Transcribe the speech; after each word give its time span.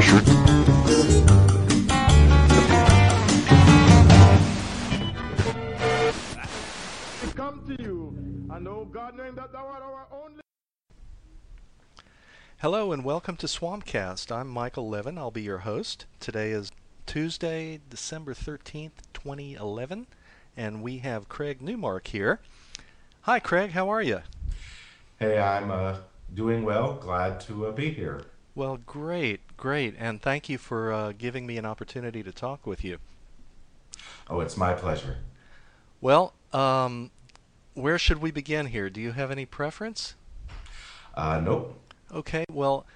pressure. 0.00 0.20
come 7.34 7.62
to 7.66 7.82
you, 7.82 8.14
and 8.50 8.68
oh 8.68 8.86
God, 8.90 9.16
knowing 9.16 9.34
that 9.34 9.52
thou 9.52 9.66
art 9.66 9.82
our 9.82 10.06
only. 10.12 10.40
Hello 12.58 12.92
and 12.92 13.04
welcome 13.04 13.36
to 13.36 13.46
Swampcast. 13.46 14.30
I'm 14.30 14.48
Michael 14.48 14.88
Levin. 14.88 15.18
I'll 15.18 15.30
be 15.30 15.42
your 15.42 15.58
host. 15.58 16.06
Today 16.20 16.50
is 16.50 16.70
Tuesday, 17.06 17.80
December 17.90 18.34
13th, 18.34 19.02
2011, 19.14 20.06
and 20.56 20.82
we 20.82 20.98
have 20.98 21.28
Craig 21.28 21.60
Newmark 21.60 22.08
here. 22.08 22.40
Hi, 23.22 23.40
Craig. 23.40 23.72
How 23.72 23.88
are 23.88 24.02
you? 24.02 24.20
Hey, 25.18 25.38
I'm 25.40 25.70
uh, 25.72 25.96
doing 26.34 26.62
well. 26.62 26.94
Glad 26.94 27.40
to 27.42 27.66
uh, 27.66 27.72
be 27.72 27.90
here. 27.90 28.22
Well, 28.54 28.78
great, 28.78 29.40
great, 29.58 29.94
and 29.98 30.22
thank 30.22 30.48
you 30.48 30.56
for 30.56 30.90
uh, 30.90 31.12
giving 31.18 31.46
me 31.46 31.58
an 31.58 31.66
opportunity 31.66 32.22
to 32.22 32.32
talk 32.32 32.66
with 32.66 32.82
you. 32.82 32.98
Oh, 34.30 34.40
it's 34.40 34.56
my 34.56 34.72
pleasure. 34.72 35.18
Well, 36.00 36.32
um, 36.52 37.10
where 37.74 37.98
should 37.98 38.22
we 38.22 38.30
begin 38.30 38.66
here? 38.66 38.88
Do 38.88 39.00
you 39.00 39.12
have 39.12 39.30
any 39.30 39.44
preference? 39.44 40.14
Uh, 41.14 41.40
nope. 41.40 41.78
Okay, 42.12 42.44
well, 42.50 42.86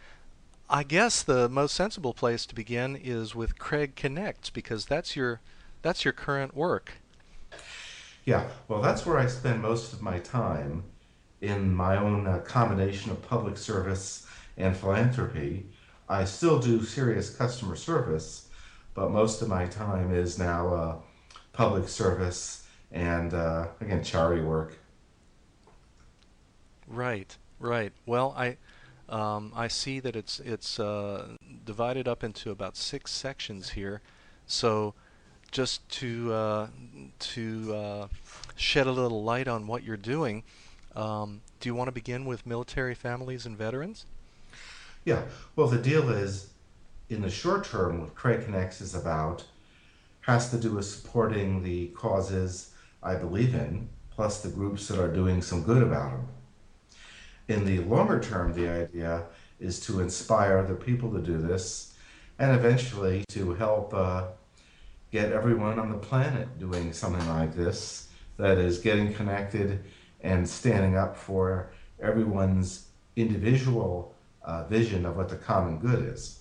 I 0.71 0.85
guess 0.85 1.23
the 1.23 1.49
most 1.49 1.75
sensible 1.75 2.15
place 2.15 2.47
to 2.47 2.55
begin 2.55 2.97
is 2.97 3.35
with 3.35 3.59
Craig 3.59 3.95
Connects 3.95 4.49
because 4.49 4.87
that's 4.87 5.15
your 5.17 5.41
that's 5.83 6.05
your 6.05 6.13
current 6.13 6.57
work. 6.57 6.93
Yeah, 8.25 8.49
well, 8.69 8.81
that's 8.81 9.05
where 9.05 9.19
I 9.19 9.27
spend 9.27 9.61
most 9.61 9.93
of 9.93 10.01
my 10.01 10.21
time 10.21 10.85
in 11.41 11.75
my 11.75 11.97
own 11.97 12.27
uh, 12.27 12.39
combination 12.39 13.11
of 13.11 13.21
public 13.21 13.59
service 13.59 14.27
and 14.57 14.77
philanthropy. 14.77 15.67
I 16.13 16.25
still 16.25 16.59
do 16.59 16.83
serious 16.83 17.35
customer 17.35 17.75
service, 17.75 18.49
but 18.95 19.11
most 19.11 19.41
of 19.41 19.49
my 19.49 19.67
time 19.67 20.13
is 20.13 20.39
now 20.39 20.75
uh, 20.75 20.97
public 21.53 21.89
service 21.89 22.67
and, 22.91 23.33
uh, 23.33 23.69
again, 23.81 24.05
charity 24.05 24.43
work. 24.43 24.79
Right, 26.87 27.37
right. 27.59 27.93
Well, 28.05 28.35
I 28.37 28.59
um, 29.09 29.53
I 29.55 29.69
see 29.69 30.01
that 30.01 30.15
it's 30.15 30.41
it's 30.41 30.79
uh, 30.79 31.37
divided 31.65 32.07
up 32.07 32.23
into 32.23 32.51
about 32.51 32.77
six 32.77 33.11
sections 33.11 33.71
here. 33.71 34.03
So, 34.47 34.95
just 35.51 35.89
to 36.01 36.33
uh, 36.33 36.67
to 37.19 37.75
uh, 37.75 38.09
shed 38.57 38.87
a 38.87 38.93
little 38.93 39.23
light 39.23 39.49
on 39.49 39.67
what 39.67 39.83
you're 39.83 39.97
doing, 39.97 40.43
um, 40.95 41.41
do 41.61 41.69
you 41.69 41.75
want 41.75 41.89
to 41.89 41.93
begin 41.93 42.27
with 42.27 42.47
military 42.47 42.95
families 42.95 43.47
and 43.47 43.57
veterans? 43.57 44.05
Yeah. 45.05 45.23
Well, 45.57 45.69
the 45.69 45.79
deal 45.79 46.11
is, 46.11 46.51
in 47.09 47.23
the 47.23 47.31
short 47.31 47.65
term, 47.65 48.01
what 48.01 48.15
Craig 48.15 48.45
Connects 48.45 48.81
is 48.81 48.95
about 48.95 49.45
has 50.23 50.51
to 50.51 50.59
do 50.59 50.73
with 50.73 50.85
supporting 50.85 51.63
the 51.63 51.89
causes 51.89 52.73
I 53.03 53.17
believe 53.17 53.55
in, 53.55 53.89
plus 54.11 54.43
the 54.43 54.49
groups 54.49 54.87
that 54.89 55.01
are 55.01 55.13
doing 55.13 55.43
some 55.43 55.65
good 55.65 55.83
about 55.83 56.13
them. 56.13 56.29
In 57.49 57.65
the 57.65 57.81
longer 57.81 58.21
term, 58.21 58.55
the 58.55 58.69
idea 58.69 59.25
is 59.59 59.81
to 59.81 60.01
inspire 60.01 60.59
other 60.59 60.77
people 60.77 61.11
to 61.13 61.21
do 61.21 61.39
this 61.39 61.95
and 62.39 62.53
eventually 62.53 63.25
to 63.29 63.55
help 63.55 63.93
uh, 63.93 64.29
get 65.11 65.33
everyone 65.33 65.79
on 65.79 65.91
the 65.91 65.99
planet 65.99 66.59
doing 66.59 66.93
something 66.93 67.27
like 67.29 67.55
this 67.55 68.09
that 68.37 68.59
is 68.59 68.79
getting 68.79 69.13
connected 69.13 69.85
and 70.23 70.49
standing 70.49 70.97
up 70.97 71.17
for 71.17 71.73
everyone's 72.01 72.87
individual 73.17 74.12
uh, 74.45 74.65
vision 74.65 75.07
of 75.07 75.17
what 75.17 75.29
the 75.29 75.37
common 75.37 75.79
good 75.79 76.05
is. 76.05 76.41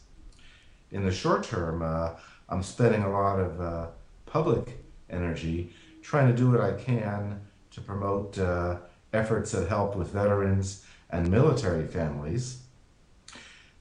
In 0.91 1.05
the 1.05 1.11
short 1.11 1.43
term, 1.43 1.81
uh, 1.81 2.11
I'm 2.49 2.63
spending 2.63 3.03
a 3.03 3.11
lot 3.11 3.39
of 3.39 3.61
uh, 3.61 3.87
public 4.25 4.77
energy 5.09 5.73
trying 6.01 6.27
to 6.27 6.35
do 6.35 6.51
what 6.51 6.61
I 6.61 6.73
can 6.73 7.39
to 7.71 7.81
promote 7.81 8.37
uh, 8.37 8.77
efforts 9.13 9.51
that 9.51 9.69
help 9.69 9.95
with 9.95 10.11
veterans 10.11 10.85
and 11.09 11.29
military 11.29 11.87
families. 11.87 12.63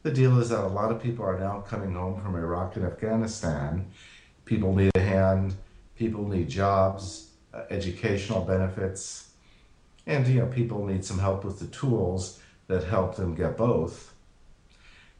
The 0.02 0.10
deal 0.10 0.38
is 0.40 0.48
that 0.48 0.64
a 0.64 0.66
lot 0.66 0.90
of 0.90 1.02
people 1.02 1.24
are 1.24 1.38
now 1.38 1.60
coming 1.60 1.94
home 1.94 2.20
from 2.22 2.34
Iraq 2.34 2.76
and 2.76 2.84
Afghanistan. 2.84 3.90
People 4.44 4.74
need 4.74 4.90
a 4.94 5.00
hand, 5.00 5.54
people 5.96 6.26
need 6.26 6.48
jobs, 6.48 7.30
uh, 7.52 7.64
educational 7.70 8.44
benefits, 8.44 9.30
and 10.06 10.26
you 10.26 10.40
know 10.40 10.46
people 10.46 10.86
need 10.86 11.04
some 11.04 11.18
help 11.18 11.44
with 11.44 11.58
the 11.58 11.66
tools 11.66 12.40
that 12.66 12.84
help 12.84 13.16
them 13.16 13.34
get 13.34 13.56
both. 13.56 14.09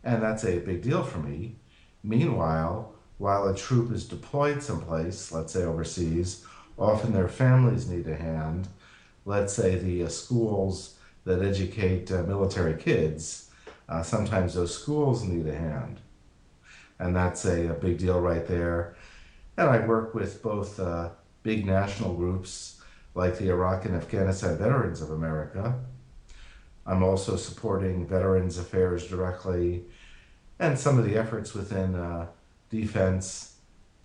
And 0.03 0.23
that's 0.23 0.45
a 0.45 0.59
big 0.59 0.83
deal 0.83 1.03
for 1.03 1.19
me. 1.19 1.57
Meanwhile, 2.03 2.95
while 3.19 3.47
a 3.49 3.55
troop 3.55 3.93
is 3.93 4.07
deployed 4.07 4.63
someplace, 4.63 5.31
let's 5.31 5.53
say 5.53 5.63
overseas, 5.63 6.47
often 6.79 7.13
their 7.13 7.29
families 7.29 7.89
need 7.89 8.07
a 8.07 8.17
hand. 8.17 8.69
Let's 9.27 9.53
say 9.53 9.77
the 9.77 10.05
uh, 10.05 10.09
schools 10.09 10.97
that 11.25 11.43
educate 11.43 12.11
uh, 12.11 12.23
military 12.23 12.81
kids, 12.81 13.51
uh, 13.89 14.03
sometimes 14.03 14.55
those 14.55 14.75
schools 14.75 15.23
need 15.25 15.47
a 15.47 15.55
hand. 15.55 16.01
And 16.99 17.15
that's 17.15 17.45
a, 17.45 17.69
a, 17.69 17.75
big 17.75 17.99
deal 17.99 18.21
right 18.21 18.47
there. 18.47 18.97
And 19.57 19.69
I 19.69 19.87
work 19.87 20.15
with 20.15 20.43
both 20.43 20.81
uh, 20.81 21.11
big 21.43 21.67
national 21.67 22.15
groups 22.15 22.81
like 23.15 23.37
the 23.39 23.49
Iraq 23.49 23.85
and 23.85 23.95
Afghanistan 23.95 24.57
Veterans 24.57 25.03
of 25.03 25.11
America. 25.11 25.79
I'm 26.87 27.03
also 27.03 27.37
supporting 27.37 28.07
Veterans 28.07 28.59
Affairs 28.59 29.07
directly 29.07 29.85
and 30.59 30.79
some 30.79 30.99
of 30.99 31.05
the 31.05 31.17
efforts 31.17 31.55
within 31.55 31.95
uh, 31.95 32.27
defense 32.69 33.57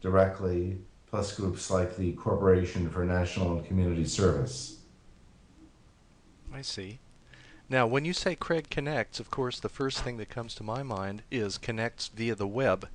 directly, 0.01 0.77
plus 1.07 1.35
groups 1.35 1.69
like 1.69 1.97
the 1.97 2.13
Corporation 2.13 2.89
for 2.89 3.05
National 3.05 3.57
and 3.57 3.65
Community 3.65 4.05
Service. 4.05 4.77
I 6.53 6.61
see. 6.61 6.99
Now, 7.67 7.87
when 7.87 8.05
you 8.05 8.13
say 8.13 8.35
Craig 8.35 8.69
connects, 8.69 9.19
of 9.19 9.31
course, 9.31 9.59
the 9.59 9.69
first 9.69 10.01
thing 10.01 10.17
that 10.17 10.29
comes 10.29 10.55
to 10.55 10.63
my 10.63 10.83
mind 10.83 11.23
is 11.31 11.57
connects 11.57 12.07
via 12.07 12.35
the 12.35 12.47
web, 12.47 12.87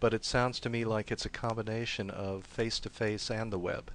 but 0.00 0.14
it 0.14 0.24
sounds 0.24 0.60
to 0.60 0.70
me 0.70 0.84
like 0.84 1.10
it's 1.10 1.26
a 1.26 1.30
combination 1.30 2.08
of 2.08 2.44
face-to-face 2.44 3.30
and 3.30 3.52
the 3.52 3.58
web. 3.58 3.90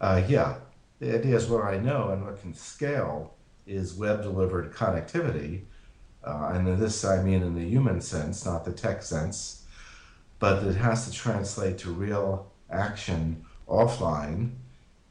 Uh, 0.00 0.22
yeah, 0.26 0.56
the 0.98 1.14
idea 1.14 1.36
is 1.36 1.46
what 1.46 1.64
I 1.64 1.78
know 1.78 2.08
and 2.08 2.24
what 2.24 2.40
can 2.40 2.54
scale 2.54 3.34
is 3.68 3.94
web-delivered 3.94 4.72
connectivity, 4.72 5.62
uh, 6.24 6.50
and 6.54 6.66
in 6.66 6.80
this 6.80 7.04
I 7.04 7.22
mean 7.22 7.42
in 7.42 7.54
the 7.54 7.68
human 7.68 8.00
sense, 8.00 8.44
not 8.44 8.64
the 8.64 8.72
tech 8.72 9.02
sense, 9.02 9.64
but 10.38 10.64
it 10.64 10.74
has 10.74 11.06
to 11.06 11.12
translate 11.12 11.78
to 11.78 11.90
real 11.90 12.50
action 12.70 13.44
offline 13.68 14.52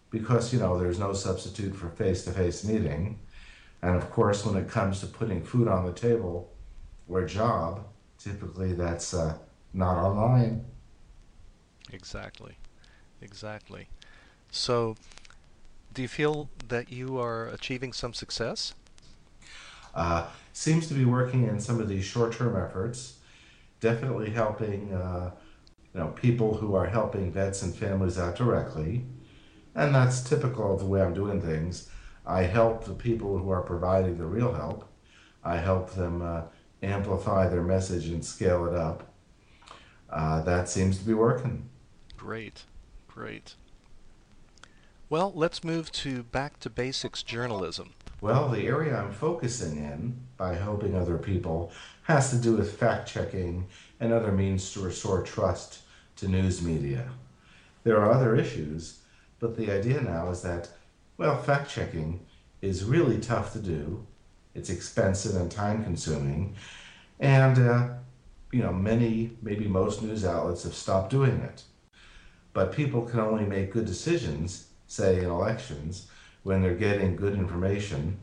because 0.10 0.52
you 0.52 0.60
know 0.60 0.78
there's 0.78 1.00
no 1.00 1.14
substitute 1.14 1.76
for 1.76 1.90
face-to-face 1.90 2.64
meeting 2.66 3.20
and 3.82 3.96
of 3.96 4.10
course, 4.10 4.46
when 4.46 4.56
it 4.56 4.70
comes 4.70 5.00
to 5.02 5.08
putting 5.08 5.44
food 5.44 5.68
on 5.68 5.86
the 5.86 5.94
table 5.94 6.52
or 7.08 7.26
job, 7.26 7.86
typically 8.18 8.74
that's 8.74 9.14
uh, 9.14 9.38
not 9.74 9.98
online. 9.98 10.66
Exactly. 11.94 12.58
Exactly. 13.22 13.88
So, 14.52 14.96
do 15.98 16.04
you 16.04 16.08
feel 16.08 16.48
that 16.68 16.92
you 16.92 17.18
are 17.18 17.48
achieving 17.48 17.92
some 17.92 18.14
success? 18.14 18.76
Uh, 19.96 20.28
seems 20.54 20.88
to 20.88 20.94
be 20.94 21.06
working 21.06 21.48
in 21.48 21.60
some 21.60 21.82
of 21.82 21.90
these 21.90 22.06
short-term 22.06 22.56
efforts. 22.56 23.18
Definitely 23.80 24.30
helping, 24.30 24.94
uh, 24.94 25.32
you 25.96 26.00
know, 26.00 26.10
people 26.10 26.54
who 26.54 26.76
are 26.76 26.86
helping 26.86 27.32
vets 27.32 27.64
and 27.64 27.76
families 27.76 28.20
out 28.20 28.36
directly, 28.36 29.08
and 29.74 29.96
that's 29.96 30.22
typical 30.22 30.72
of 30.72 30.82
the 30.82 30.86
way 30.86 31.02
I'm 31.02 31.16
doing 31.16 31.42
things. 31.42 31.90
I 32.28 32.44
help 32.44 32.84
the 32.84 32.94
people 32.94 33.40
who 33.40 33.50
are 33.50 33.64
providing 33.64 34.20
the 34.20 34.28
real 34.28 34.54
help. 34.54 34.88
I 35.44 35.58
help 35.58 35.96
them 35.96 36.22
uh, 36.22 36.44
amplify 36.84 37.50
their 37.50 37.64
message 37.64 38.06
and 38.10 38.24
scale 38.24 38.68
it 38.68 38.76
up. 38.76 39.12
Uh, 40.12 40.44
that 40.44 40.70
seems 40.70 41.00
to 41.00 41.06
be 41.06 41.16
working. 41.16 41.70
Great, 42.16 42.66
great. 43.08 43.56
Well, 45.10 45.32
let's 45.34 45.64
move 45.64 45.90
to 45.94 46.24
back 46.24 46.60
to 46.60 46.70
basics 46.70 47.24
journalism. 47.24 47.94
Well, 48.20 48.50
the 48.50 48.68
area 48.68 48.98
I'm 48.98 49.14
focusing 49.14 49.78
in 49.78 50.20
by 50.36 50.56
helping 50.56 50.96
other 50.96 51.18
people 51.18 51.72
has 52.04 52.30
to 52.32 52.38
do 52.38 52.58
with 52.58 52.78
fact 52.78 53.08
checking 53.08 53.68
and 54.02 54.12
other 54.12 54.34
means 54.34 54.74
to 54.74 54.82
restore 54.82 55.24
trust 55.24 55.80
to 56.18 56.28
news 56.28 56.62
media. 56.62 57.08
There 57.86 57.98
are 58.02 58.12
other 58.12 58.36
issues, 58.36 59.00
but 59.40 59.56
the 59.56 59.72
idea 59.72 60.02
now 60.02 60.30
is 60.30 60.42
that 60.42 60.70
well, 61.18 61.42
fact 61.42 61.72
checking 61.72 62.20
is 62.62 62.84
really 62.84 63.18
tough 63.18 63.54
to 63.54 63.60
do. 63.60 64.06
It's 64.56 64.70
expensive 64.70 65.40
and 65.40 65.50
time 65.50 65.86
consuming. 65.86 66.56
And, 67.22 67.58
uh, 67.58 67.88
you 68.52 68.62
know, 68.62 68.74
many, 68.74 69.38
maybe 69.42 69.68
most 69.68 70.04
news 70.04 70.26
outlets 70.26 70.64
have 70.64 70.76
stopped 70.76 71.12
doing 71.12 71.40
it. 71.40 71.64
But 72.52 72.74
people 72.74 73.04
can 73.04 73.20
only 73.20 73.46
make 73.46 73.72
good 73.72 73.86
decisions, 73.86 74.67
say 74.88 75.20
in 75.20 75.26
elections, 75.26 76.08
when 76.44 76.62
they're 76.62 76.76
getting 76.76 77.16
good 77.16 77.34
information. 77.34 78.20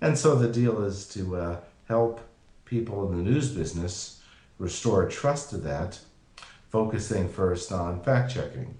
And 0.00 0.18
so 0.18 0.34
the 0.34 0.48
deal 0.48 0.82
is 0.82 1.06
to 1.10 1.36
uh, 1.36 1.60
help 1.86 2.20
people 2.64 3.10
in 3.10 3.16
the 3.16 3.30
news 3.30 3.50
business 3.50 4.20
restore 4.58 5.08
trust 5.08 5.50
to 5.50 5.56
that, 5.58 5.98
focusing 6.68 7.28
first 7.28 7.72
on 7.72 8.02
fact 8.02 8.32
checking. 8.32 8.76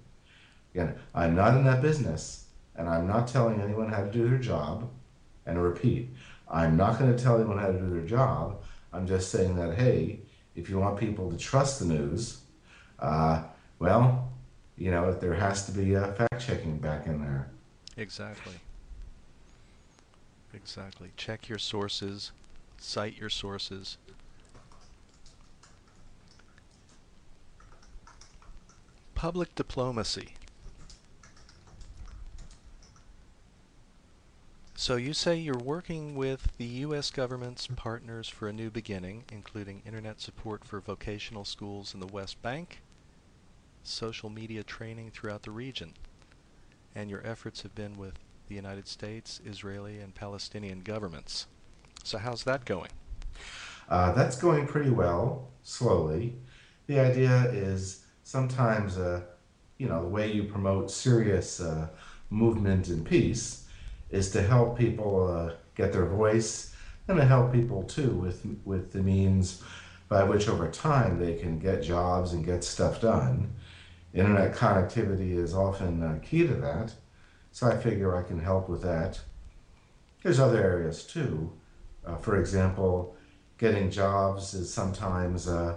Again, 0.75 0.97
I'm 1.15 1.35
not 1.35 1.57
in 1.57 1.65
that 1.65 1.81
business, 1.81 2.47
and 2.77 2.89
I'm 2.89 3.07
not 3.07 3.29
telling 3.29 3.61
anyone 3.61 3.89
how 3.89 4.05
to 4.05 4.11
do 4.11 4.29
their 4.29 4.39
job. 4.39 4.91
And 5.47 5.63
repeat, 5.63 6.11
I'm 6.51 6.77
not 6.77 6.99
going 6.99 7.15
to 7.15 7.23
tell 7.23 7.37
anyone 7.37 7.59
how 7.59 7.69
to 7.69 7.79
do 7.79 7.89
their 7.89 8.07
job. 8.07 8.63
I'm 8.93 9.07
just 9.07 9.31
saying 9.31 9.57
that, 9.57 9.79
hey, 9.79 10.21
if 10.55 10.69
you 10.69 10.79
want 10.79 10.99
people 10.99 11.31
to 11.31 11.39
trust 11.39 11.79
the 11.79 11.87
news, 11.87 12.41
uh, 12.99 13.43
well, 13.79 14.28
you 14.79 14.91
know, 14.91 15.13
there 15.13 15.35
has 15.35 15.67
to 15.67 15.73
be 15.73 15.95
fact 15.95 16.41
checking 16.41 16.79
back 16.79 17.07
in 17.07 17.21
there. 17.21 17.49
Exactly. 17.97 18.55
Exactly. 20.55 21.11
Check 21.17 21.49
your 21.49 21.59
sources, 21.59 22.33
cite 22.79 23.17
your 23.19 23.29
sources. 23.29 23.99
Public 29.15 29.55
diplomacy. 29.55 30.35
So 34.77 34.95
you 34.95 35.13
say 35.13 35.37
you're 35.37 35.59
working 35.59 36.15
with 36.15 36.57
the 36.57 36.65
U.S. 36.65 37.11
government's 37.11 37.67
partners 37.67 38.29
for 38.29 38.47
a 38.47 38.53
new 38.53 38.71
beginning, 38.71 39.25
including 39.33 39.83
internet 39.85 40.21
support 40.21 40.65
for 40.65 40.81
vocational 40.81 41.45
schools 41.45 41.95
in 41.95 42.01
the 42.01 42.07
West 42.07 42.41
Bank, 42.43 42.79
social 43.83 44.31
media 44.31 44.63
training 44.63 45.11
throughout 45.11 45.43
the 45.43 45.51
region, 45.51 45.95
and 46.95 47.11
your 47.11 47.27
efforts 47.27 47.63
have 47.63 47.75
been 47.75 47.97
with 47.97 48.19
the 48.49 48.55
United 48.55 48.89
States, 48.89 49.41
Israeli, 49.45 49.99
and 49.99 50.15
Palestinian 50.15 50.81
governments. 50.81 51.47
So 52.05 52.19
how's 52.19 52.45
that 52.45 52.65
going? 52.65 52.91
Uh, 53.89 54.13
that's 54.13 54.37
going 54.37 54.67
pretty 54.67 54.91
well, 54.91 55.49
slowly. 55.63 56.37
The 56.87 57.01
idea 57.01 57.51
is 57.53 58.05
sometimes, 58.23 58.99
uh, 58.99 59.23
you 59.79 59.89
know, 59.89 60.03
the 60.03 60.09
way 60.09 60.31
you 60.31 60.45
promote 60.45 60.91
serious 60.91 61.61
uh, 61.61 61.89
movement 62.31 62.89
and 62.89 63.05
peace 63.05 63.67
is 64.11 64.31
to 64.31 64.43
help 64.43 64.79
people 64.79 65.27
uh, 65.27 65.55
get 65.75 65.93
their 65.93 66.07
voice 66.07 66.75
and 67.09 67.17
to 67.19 67.25
help 67.25 67.53
people 67.53 67.83
too 67.85 68.11
with, 68.11 68.45
with 68.65 68.93
the 68.93 69.03
means 69.03 69.63
by 70.09 70.25
which 70.25 70.49
over 70.49 70.69
time 70.69 71.19
they 71.19 71.35
can 71.35 71.59
get 71.59 71.83
jobs 71.83 72.33
and 72.33 72.45
get 72.45 72.65
stuff 72.65 73.01
done. 73.01 73.51
Internet 74.19 74.55
connectivity 74.55 75.37
is 75.39 75.55
often 75.55 76.03
uh, 76.03 76.19
key 76.23 76.47
to 76.47 76.55
that, 76.55 76.93
so 77.53 77.69
I 77.69 77.77
figure 77.77 78.17
I 78.17 78.23
can 78.25 78.41
help 78.41 78.69
with 78.69 78.83
that. 78.83 79.21
There's 80.23 80.41
other 80.41 80.61
areas 80.61 81.05
too. 81.05 81.53
Uh, 82.05 82.17
for 82.17 82.37
example, 82.41 83.15
getting 83.59 83.91
jobs 83.91 84.55
is 84.55 84.73
sometimes 84.75 85.47
uh, 85.47 85.77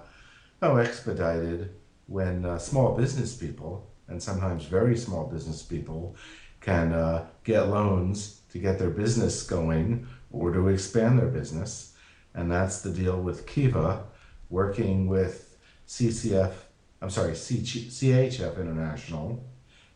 oh, 0.64 0.78
expedited 0.78 1.76
when 2.08 2.44
uh, 2.46 2.58
small 2.58 2.98
business 2.98 3.36
people, 3.36 3.88
and 4.08 4.22
sometimes 4.22 4.66
very 4.66 4.98
small 4.98 5.28
business 5.28 5.62
people, 5.62 6.16
can 6.62 6.94
uh, 6.94 7.28
get 7.44 7.70
loans 7.70 8.42
to 8.52 8.58
get 8.58 8.80
their 8.80 8.90
business 8.90 9.44
going 9.44 10.08
or 10.32 10.52
to 10.52 10.68
expand 10.70 11.20
their 11.20 11.28
business. 11.28 11.96
And 12.34 12.52
that's 12.52 12.82
the 12.82 12.92
deal 12.92 13.22
with 13.22 13.46
Kiva, 13.46 14.04
working 14.50 15.08
with 15.08 15.58
CCF, 15.88 16.54
I'm 17.02 17.10
sorry, 17.10 17.32
CHF 17.32 18.60
International. 18.60 19.44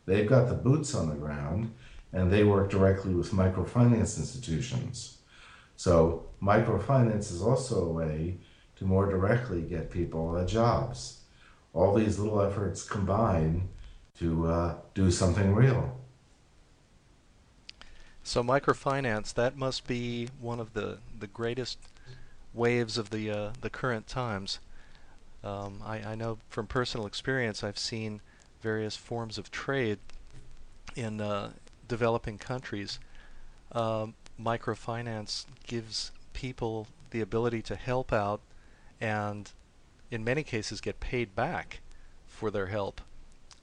They've 0.05 0.27
got 0.27 0.49
the 0.49 0.55
boots 0.55 0.95
on 0.95 1.09
the 1.09 1.15
ground 1.15 1.73
and 2.13 2.31
they 2.31 2.43
work 2.43 2.69
directly 2.69 3.13
with 3.13 3.31
microfinance 3.31 4.17
institutions. 4.17 5.17
So, 5.77 6.25
microfinance 6.41 7.31
is 7.31 7.41
also 7.41 7.85
a 7.85 7.91
way 7.91 8.37
to 8.77 8.85
more 8.85 9.09
directly 9.09 9.61
get 9.61 9.91
people 9.91 10.43
jobs. 10.45 11.21
All 11.73 11.93
these 11.93 12.17
little 12.17 12.41
efforts 12.41 12.83
combine 12.83 13.67
to 14.19 14.47
uh, 14.47 14.75
do 14.93 15.11
something 15.11 15.53
real. 15.53 15.99
So 18.23 18.43
microfinance, 18.43 19.33
that 19.35 19.55
must 19.55 19.85
be 19.85 20.29
one 20.39 20.59
of 20.59 20.73
the, 20.73 20.97
the 21.19 21.27
greatest 21.27 21.77
waves 22.53 22.97
of 22.97 23.09
the 23.09 23.29
uh, 23.29 23.51
the 23.61 23.69
current 23.69 24.07
times. 24.07 24.59
Um, 25.45 25.81
I, 25.85 25.99
I 25.99 26.15
know 26.15 26.39
from 26.49 26.65
personal 26.65 27.05
experience, 27.05 27.63
I've 27.63 27.77
seen 27.77 28.21
various 28.61 28.97
forms 28.97 29.37
of 29.37 29.51
trade 29.51 29.99
in 30.95 31.21
uh, 31.21 31.51
developing 31.87 32.39
countries. 32.39 32.99
Um, 33.71 34.15
microfinance 34.41 35.45
gives 35.67 36.11
people 36.33 36.87
the 37.11 37.21
ability 37.21 37.61
to 37.61 37.75
help 37.75 38.11
out 38.11 38.41
and 38.99 39.51
in 40.11 40.23
many 40.23 40.43
cases 40.43 40.81
get 40.81 40.99
paid 40.99 41.35
back 41.35 41.81
for 42.27 42.49
their 42.49 42.67
help. 42.67 43.01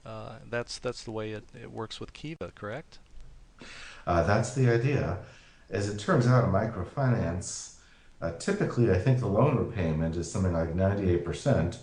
Uh, 0.05 0.35
that's 0.49 0.79
that's 0.79 1.03
the 1.03 1.11
way 1.11 1.31
it, 1.31 1.43
it 1.59 1.71
works 1.71 1.99
with 1.99 2.13
Kiva, 2.13 2.51
correct? 2.55 2.99
Uh, 4.05 4.23
that's 4.23 4.53
the 4.53 4.69
idea. 4.69 5.19
As 5.69 5.89
it 5.89 5.97
turns 5.97 6.27
out, 6.27 6.43
in 6.43 6.51
microfinance, 6.51 7.75
uh, 8.23 8.31
typically 8.37 8.89
I 8.89 8.97
think 8.97 9.19
the 9.19 9.27
loan 9.27 9.57
repayment 9.57 10.15
is 10.15 10.31
something 10.31 10.53
like 10.53 10.73
98%, 10.73 11.77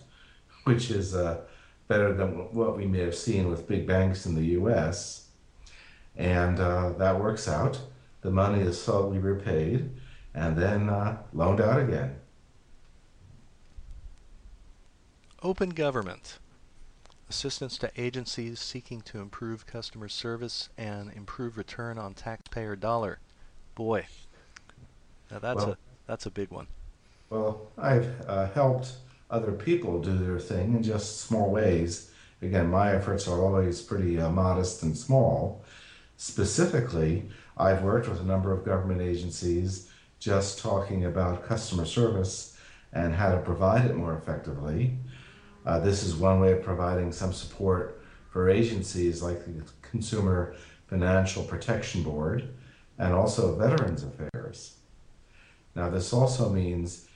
which 0.65 0.91
is 0.91 1.15
uh, 1.15 1.43
better 1.87 2.15
than 2.15 2.55
what 2.55 2.79
we 2.79 2.87
may 2.87 3.01
have 3.01 3.15
seen 3.15 3.51
with 3.51 3.69
big 3.69 3.87
banks 3.87 4.25
in 4.25 4.35
the 4.35 4.47
US. 4.59 5.29
And 6.17 6.59
uh, 6.59 6.93
that 6.93 7.21
works 7.21 7.47
out. 7.47 7.79
The 8.23 8.31
money 8.31 8.63
is 8.63 8.81
slowly 8.81 9.19
repaid 9.19 9.91
and 10.35 10.57
then 10.57 10.89
uh, 10.89 11.19
loaned 11.35 11.61
out 11.61 11.79
again. 11.79 12.17
Open 15.43 15.71
government 15.71 16.39
assistance 17.29 17.79
to 17.79 17.91
agencies 17.97 18.61
seeking 18.61 19.01
to 19.03 19.21
improve 19.21 19.67
customer 19.67 20.09
service 20.09 20.69
and 20.79 21.13
improve 21.13 21.57
return 21.57 21.99
on 21.99 22.15
taxpayer 22.15 22.77
dollar. 22.77 23.21
Boy, 23.75 24.07
now 25.31 25.39
that's 25.39 25.65
well, 25.65 25.73
a 25.73 25.90
that's 26.11 26.27
a 26.27 26.31
big 26.31 26.51
one. 26.51 26.67
Well, 27.31 27.69
I've 27.79 28.13
uh, 28.27 28.49
helped 28.49 28.95
other 29.31 29.53
people 29.53 30.01
do 30.01 30.19
their 30.19 30.41
thing 30.41 30.75
in 30.75 30.83
just 30.83 31.21
small 31.21 31.53
ways. 31.53 32.11
Again, 32.43 32.69
my 32.69 32.93
efforts 32.97 33.29
are 33.29 33.41
always 33.41 33.81
pretty 33.81 34.19
uh, 34.19 34.29
modest 34.29 34.83
and 34.83 34.99
small. 34.99 35.65
Specifically, 36.17 37.31
I've 37.57 37.85
worked 37.85 38.09
with 38.09 38.21
a 38.21 38.25
number 38.25 38.53
of 38.53 38.65
government 38.65 39.01
agencies 39.01 39.89
just 40.19 40.59
talking 40.59 41.05
about 41.05 41.47
customer 41.47 41.85
service 41.85 42.59
and 42.93 43.15
how 43.15 43.31
to 43.31 43.41
provide 43.41 43.85
it 43.85 43.95
more 43.95 44.17
effectively. 44.17 44.99
Uh, 45.65 45.79
this 45.79 46.03
is 46.03 46.17
one 46.17 46.41
way 46.41 46.51
of 46.51 46.63
providing 46.65 47.13
some 47.13 47.33
support 47.33 48.03
for 48.31 48.51
agencies 48.51 49.23
like 49.23 49.45
the 49.45 49.63
Consumer 49.83 50.57
Financial 50.89 51.45
Protection 51.45 52.03
Board 52.03 52.49
and 52.99 53.15
also 53.15 53.55
Veterans 53.57 54.03
Affairs. 54.03 54.80
Now, 55.75 55.89
this 55.89 56.13
also 56.13 56.49
means 56.49 57.07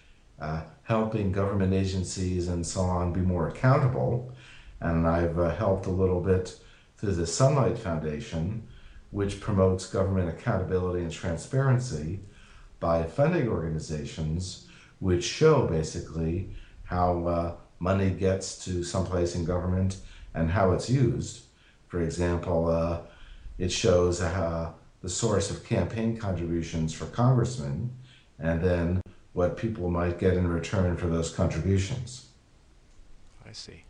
uh, 0.40 0.62
helping 0.82 1.32
government 1.32 1.72
agencies 1.72 2.48
and 2.48 2.66
so 2.66 2.82
on 2.82 3.12
be 3.12 3.20
more 3.20 3.48
accountable. 3.48 4.32
And 4.80 5.06
I've 5.06 5.38
uh, 5.38 5.54
helped 5.54 5.86
a 5.86 5.90
little 5.90 6.20
bit 6.20 6.58
through 6.96 7.14
the 7.14 7.26
Sunlight 7.26 7.78
Foundation, 7.78 8.66
which 9.10 9.40
promotes 9.40 9.86
government 9.86 10.28
accountability 10.28 11.02
and 11.02 11.12
transparency 11.12 12.20
by 12.80 13.04
funding 13.04 13.48
organizations 13.48 14.66
which 15.00 15.24
show 15.24 15.66
basically 15.66 16.50
how 16.84 17.26
uh, 17.26 17.54
money 17.78 18.10
gets 18.10 18.64
to 18.64 18.82
someplace 18.82 19.34
in 19.34 19.44
government 19.44 19.98
and 20.34 20.50
how 20.50 20.72
it's 20.72 20.88
used. 20.88 21.44
For 21.88 22.00
example, 22.02 22.68
uh, 22.68 23.00
it 23.58 23.70
shows 23.70 24.20
uh, 24.20 24.72
the 25.02 25.08
source 25.08 25.50
of 25.50 25.64
campaign 25.64 26.16
contributions 26.16 26.92
for 26.92 27.06
congressmen 27.06 27.90
and 28.38 28.60
then 28.60 29.00
what 29.32 29.56
people 29.56 29.90
might 29.90 30.18
get 30.18 30.34
in 30.34 30.46
return 30.46 30.96
for 30.96 31.06
those 31.06 31.30
contributions. 31.32 32.26
I 33.46 33.52
see. 33.52 33.84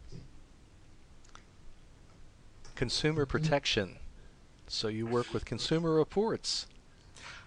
Consumer 2.74 3.26
protection. 3.26 3.96
So 4.66 4.88
you 4.88 5.06
work 5.06 5.32
with 5.32 5.44
consumer 5.44 5.94
reports. 5.94 6.66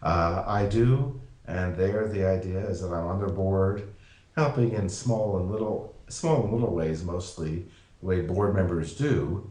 Uh, 0.02 0.44
I 0.46 0.66
do, 0.68 1.20
and 1.48 1.76
there 1.76 2.08
the 2.08 2.26
idea 2.26 2.60
is 2.60 2.82
that 2.82 2.94
I'm 2.94 3.08
on 3.08 3.20
their 3.20 3.30
board 3.30 3.94
helping 4.38 4.74
in 4.74 4.88
small 4.88 5.38
and 5.40 5.52
little 5.52 5.96
small 6.10 6.44
and 6.44 6.54
little 6.54 6.74
ways 6.74 7.04
mostly 7.04 7.66
the 8.00 8.06
way 8.06 8.22
board 8.22 8.54
members 8.54 8.96
do 8.96 9.50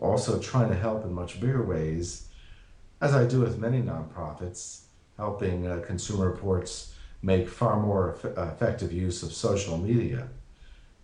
also 0.00 0.40
trying 0.40 0.70
to 0.70 0.74
help 0.74 1.04
in 1.04 1.12
much 1.12 1.40
bigger 1.40 1.62
ways 1.62 2.28
as 3.00 3.14
i 3.14 3.24
do 3.24 3.40
with 3.40 3.58
many 3.58 3.80
nonprofits 3.80 4.83
helping 5.16 5.66
uh, 5.66 5.82
consumer 5.86 6.30
reports 6.30 6.94
make 7.22 7.48
far 7.48 7.80
more 7.80 8.14
eff- 8.14 8.38
effective 8.52 8.92
use 8.92 9.22
of 9.22 9.32
social 9.32 9.78
media 9.78 10.28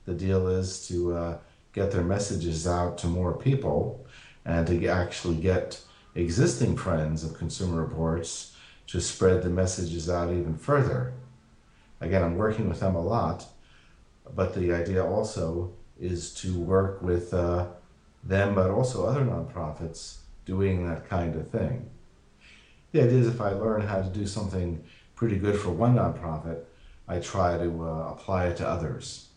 the 0.05 0.15
deal 0.15 0.49
is 0.49 0.87
to 0.89 1.15
uh, 1.15 1.39
get 1.73 1.91
their 1.91 2.03
messages 2.03 2.67
out 2.67 2.99
to 2.99 3.07
more 3.07 3.37
people 3.37 4.05
and 4.45 4.67
to 4.67 4.87
actually 4.87 5.37
get 5.37 5.81
existing 6.15 6.77
friends 6.77 7.23
of 7.23 7.35
consumer 7.35 7.83
reports 7.83 8.57
to 8.87 9.01
spread 9.01 9.43
the 9.43 9.51
messages 9.51 10.11
out 10.11 10.33
even 10.33 10.57
further 10.57 11.13
Again, 12.01 12.23
I'm 12.23 12.37
working 12.37 12.69
with 12.69 12.81
them 12.81 12.95
a 12.95 13.03
lot, 13.03 13.47
but 14.35 14.55
the 14.55 14.73
idea 14.73 15.05
also 15.05 15.73
is 16.01 16.33
to 16.35 16.59
work 16.59 17.03
with 17.03 17.35
uh, 17.35 17.67
them, 18.25 18.55
but 18.55 18.71
also 18.71 19.05
other 19.05 19.21
nonprofits 19.21 20.19
doing 20.47 20.89
that 20.89 21.09
kind 21.09 21.37
of 21.37 21.51
thing. 21.51 21.91
The 22.93 23.03
idea 23.03 23.19
is 23.19 23.29
if 23.29 23.41
I 23.41 23.51
learn 23.51 23.83
how 23.83 24.01
to 24.03 24.09
do 24.09 24.27
something 24.27 24.83
pretty 25.15 25.37
good 25.37 25.59
for 25.59 25.71
one 25.71 25.95
nonprofit, 25.95 26.65
I 27.07 27.19
try 27.21 27.57
to 27.57 27.85
uh, 27.85 28.13
apply 28.13 28.47
it 28.47 28.57
to 28.59 28.69
others. 28.69 29.29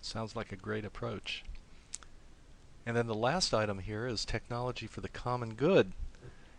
Sounds 0.00 0.36
like 0.36 0.52
a 0.52 0.56
great 0.56 0.84
approach. 0.84 1.44
And 2.86 2.96
then 2.96 3.06
the 3.06 3.14
last 3.14 3.54
item 3.54 3.78
here 3.78 4.06
is 4.06 4.24
technology 4.24 4.86
for 4.86 5.00
the 5.00 5.08
common 5.08 5.54
good. 5.54 5.92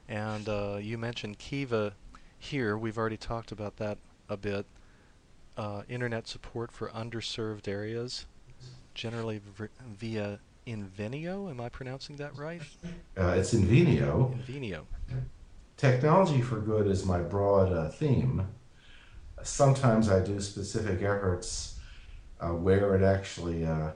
And 0.08 0.48
uh, 0.48 0.77
you 0.82 0.98
mentioned 0.98 1.38
Kiva 1.38 1.94
here. 2.38 2.77
We've 2.77 2.98
already 2.98 3.18
talked 3.18 3.51
about 3.51 3.77
that 3.77 3.98
a 4.30 4.38
bit. 4.38 4.65
Uh, 5.58 5.84
internet 5.88 6.27
support 6.27 6.72
for 6.72 6.89
underserved 6.89 7.68
areas, 7.68 8.25
generally 8.94 9.39
via 9.88 10.39
Inveneo. 10.67 11.50
Am 11.50 11.62
I 11.62 11.69
pronouncing 11.69 12.15
that 12.17 12.38
right? 12.38 12.62
Uh, 13.17 13.36
it's 13.38 13.53
Inveneo. 13.53 14.36
Inveneo. 14.38 14.86
Technology 15.77 16.41
for 16.41 16.60
good 16.60 16.88
is 16.88 17.05
my 17.05 17.19
broad 17.19 17.72
uh, 17.72 17.89
theme. 17.89 18.48
Sometimes 19.43 20.10
I 20.10 20.22
do 20.22 20.39
specific 20.39 21.01
efforts 21.01 21.79
uh, 22.39 22.50
where 22.50 22.95
it 22.95 23.03
actually, 23.03 23.65
uh, 23.65 23.91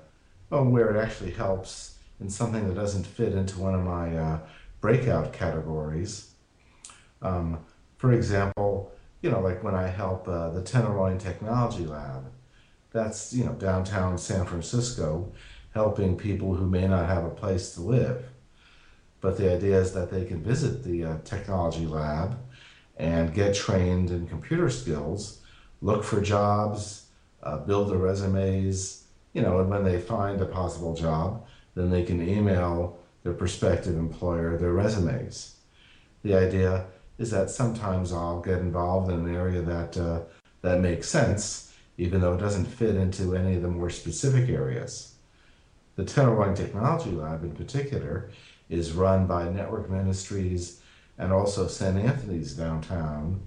well, 0.50 0.66
where 0.66 0.96
it 0.96 1.02
actually 1.02 1.32
helps 1.32 1.98
in 2.20 2.30
something 2.30 2.68
that 2.68 2.76
doesn't 2.76 3.06
fit 3.06 3.34
into 3.34 3.60
one 3.60 3.74
of 3.74 3.84
my 3.84 4.16
uh, 4.16 4.40
breakout 4.82 5.34
categories. 5.34 6.34
Um, 7.22 7.60
for 7.98 8.14
example, 8.14 8.92
you 9.22 9.32
know, 9.32 9.40
like 9.40 9.64
when 9.64 9.76
I 9.76 9.88
help 9.88 10.28
uh, 10.28 10.50
the 10.50 10.62
Tenderloin 10.62 11.18
Technology 11.18 11.86
Lab, 11.86 12.32
that's, 12.92 13.34
you 13.34 13.44
know, 13.44 13.54
downtown 13.54 14.18
San 14.18 14.46
Francisco, 14.46 15.32
helping 15.74 16.18
people 16.18 16.56
who 16.56 16.68
may 16.68 16.88
not 16.88 17.08
have 17.08 17.26
a 17.26 17.30
place 17.30 17.74
to 17.76 17.82
live. 17.82 18.26
But 19.22 19.38
the 19.38 19.54
idea 19.54 19.80
is 19.80 19.94
that 19.94 20.12
they 20.12 20.26
can 20.26 20.42
visit 20.42 20.84
the 20.84 21.04
uh, 21.04 21.18
technology 21.24 21.86
lab 21.86 22.38
and 22.98 23.34
get 23.34 23.56
trained 23.56 24.12
in 24.12 24.28
computer 24.28 24.70
skills, 24.70 25.42
look 25.82 26.04
for 26.04 26.22
jobs, 26.22 27.08
uh, 27.44 27.58
build 27.58 27.90
their 27.90 27.98
resumes, 27.98 29.06
you 29.34 29.42
know, 29.42 29.60
and 29.60 29.70
when 29.70 29.84
they 29.84 30.00
find 30.00 30.42
a 30.42 30.46
possible 30.46 30.96
job, 30.96 31.46
then 31.76 31.90
they 31.90 32.04
can 32.04 32.28
email 32.28 33.00
their 33.24 33.34
prospective 33.34 33.96
employer 33.96 34.58
their 34.58 34.74
resumes. 34.74 35.56
The 36.24 36.36
idea 36.36 36.88
is 37.18 37.32
that 37.32 37.50
sometimes 37.50 38.12
I'll 38.12 38.42
get 38.42 38.60
involved 38.60 39.12
in 39.12 39.20
an 39.20 39.36
area 39.36 39.62
that 39.62 39.98
uh, 39.98 40.22
that 40.62 40.82
makes 40.82 41.08
sense, 41.08 41.74
even 41.98 42.20
though 42.20 42.34
it 42.34 42.40
doesn't 42.40 42.66
fit 42.66 42.96
into 42.96 43.36
any 43.36 43.56
of 43.56 43.62
the 43.62 43.68
more 43.70 43.90
specific 43.90 44.50
areas. 44.50 45.16
The 46.00 46.06
Tenderloin 46.06 46.56
Technology 46.56 47.12
Lab, 47.12 47.44
in 47.44 47.52
particular, 47.52 48.30
is 48.70 48.94
run 48.94 49.28
by 49.28 49.50
Network 49.50 49.90
Ministries 49.90 50.80
and 51.18 51.34
also 51.34 51.68
St. 51.68 51.98
Anthony's 51.98 52.54
downtown, 52.54 53.42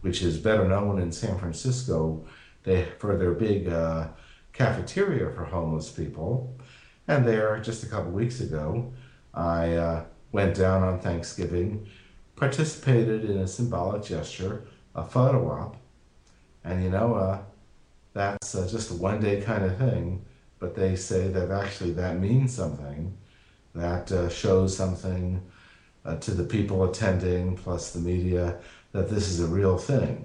which 0.00 0.22
is 0.22 0.38
better 0.38 0.66
known 0.66 0.98
in 1.02 1.12
San 1.12 1.38
Francisco 1.38 2.24
they, 2.62 2.86
for 2.98 3.18
their 3.18 3.32
big 3.32 3.68
uh, 3.68 4.08
cafeteria 4.54 5.28
for 5.32 5.44
homeless 5.44 5.90
people. 5.90 6.58
And 7.06 7.28
there, 7.28 7.60
just 7.60 7.82
a 7.82 7.86
couple 7.90 8.10
weeks 8.12 8.40
ago, 8.40 8.90
I 9.34 9.74
uh, 9.74 10.04
went 10.32 10.56
down 10.56 10.82
on 10.82 11.00
Thanksgiving, 11.00 11.90
participated 12.36 13.26
in 13.28 13.36
a 13.36 13.46
symbolic 13.46 14.02
gesture, 14.02 14.66
a 14.94 15.04
photo 15.04 15.50
op, 15.50 15.76
and 16.64 16.82
you 16.82 16.88
know, 16.88 17.16
uh, 17.16 17.40
that's 18.14 18.54
uh, 18.54 18.66
just 18.66 18.92
a 18.92 18.94
one 18.94 19.20
day 19.20 19.42
kind 19.42 19.62
of 19.62 19.76
thing, 19.76 20.24
but 20.58 20.74
they 20.74 20.96
say 20.96 21.28
that 21.28 21.50
actually 21.50 21.92
that 21.92 22.18
means 22.18 22.54
something, 22.54 23.16
that 23.74 24.10
uh, 24.10 24.28
shows 24.28 24.76
something 24.76 25.42
uh, 26.04 26.16
to 26.16 26.32
the 26.32 26.44
people 26.44 26.84
attending, 26.88 27.56
plus 27.56 27.92
the 27.92 28.00
media, 28.00 28.56
that 28.92 29.08
this 29.08 29.28
is 29.28 29.40
a 29.40 29.46
real 29.46 29.78
thing. 29.78 30.24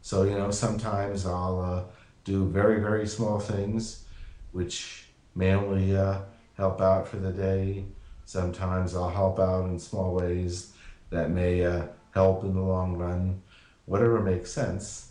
So, 0.00 0.22
you 0.22 0.38
know, 0.38 0.50
sometimes 0.50 1.26
I'll 1.26 1.60
uh, 1.60 1.92
do 2.24 2.46
very, 2.46 2.80
very 2.80 3.06
small 3.06 3.40
things, 3.40 4.04
which 4.52 5.06
mainly 5.34 5.96
uh, 5.96 6.20
help 6.56 6.80
out 6.80 7.08
for 7.08 7.16
the 7.16 7.32
day. 7.32 7.84
Sometimes 8.24 8.94
I'll 8.94 9.10
help 9.10 9.38
out 9.38 9.66
in 9.66 9.78
small 9.78 10.14
ways 10.14 10.72
that 11.10 11.30
may 11.30 11.64
uh, 11.64 11.86
help 12.12 12.44
in 12.44 12.54
the 12.54 12.60
long 12.60 12.96
run, 12.96 13.42
whatever 13.84 14.20
makes 14.20 14.50
sense. 14.50 15.10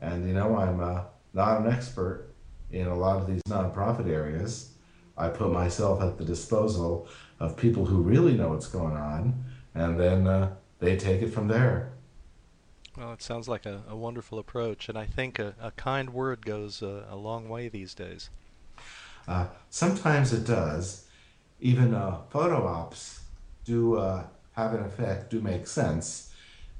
And 0.00 0.26
you 0.28 0.34
know, 0.34 0.56
I'm 0.56 0.80
uh, 0.80 1.04
not 1.32 1.60
an 1.60 1.72
expert 1.72 2.33
in 2.74 2.88
a 2.88 2.96
lot 2.96 3.16
of 3.16 3.26
these 3.26 3.42
nonprofit 3.48 4.08
areas. 4.08 4.70
I 5.16 5.28
put 5.28 5.52
myself 5.52 6.02
at 6.02 6.18
the 6.18 6.24
disposal 6.24 7.08
of 7.38 7.56
people 7.56 7.86
who 7.86 8.02
really 8.02 8.34
know 8.34 8.48
what's 8.48 8.66
going 8.66 8.96
on, 8.96 9.44
and 9.74 9.98
then 9.98 10.26
uh, 10.26 10.54
they 10.80 10.96
take 10.96 11.22
it 11.22 11.32
from 11.32 11.48
there. 11.48 11.92
Well, 12.96 13.12
it 13.12 13.22
sounds 13.22 13.48
like 13.48 13.66
a, 13.66 13.82
a 13.88 13.96
wonderful 13.96 14.38
approach, 14.38 14.88
and 14.88 14.98
I 14.98 15.06
think 15.06 15.38
a, 15.38 15.54
a 15.60 15.70
kind 15.72 16.10
word 16.10 16.44
goes 16.44 16.82
a, 16.82 17.06
a 17.10 17.16
long 17.16 17.48
way 17.48 17.68
these 17.68 17.94
days. 17.94 18.30
Uh, 19.26 19.46
sometimes 19.70 20.32
it 20.32 20.46
does. 20.46 21.06
Even 21.60 21.94
uh, 21.94 22.18
photo 22.30 22.66
ops 22.66 23.20
do 23.64 23.96
uh, 23.96 24.24
have 24.52 24.74
an 24.74 24.84
effect, 24.84 25.30
do 25.30 25.40
make 25.40 25.66
sense. 25.66 26.32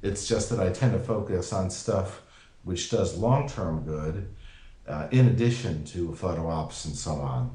It's 0.03 0.29
just 0.29 0.51
that 0.51 0.61
I 0.61 0.71
tend 0.71 0.93
to 0.93 0.99
focus 0.99 1.53
on 1.53 1.71
stuff 1.71 2.23
which 2.65 2.91
does 2.91 3.17
long 3.17 3.49
term 3.49 3.85
good 3.85 4.29
uh, 4.87 5.09
in 5.11 5.27
addition 5.29 5.85
to 5.85 6.15
photo 6.15 6.49
ops 6.49 6.85
and 6.85 6.95
so 6.95 7.13
on. 7.13 7.51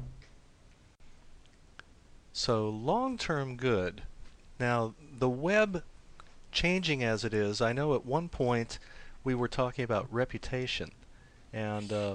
So, 2.32 2.68
long 2.68 3.18
term 3.18 3.56
good. 3.56 4.02
Now, 4.58 4.94
the 5.18 5.28
web 5.28 5.82
changing 6.52 7.02
as 7.02 7.24
it 7.24 7.34
is, 7.34 7.60
I 7.60 7.72
know 7.72 7.94
at 7.94 8.04
one 8.04 8.28
point 8.28 8.78
we 9.24 9.34
were 9.34 9.48
talking 9.48 9.84
about 9.84 10.06
reputation, 10.10 10.90
and 11.52 11.92
uh, 11.92 12.14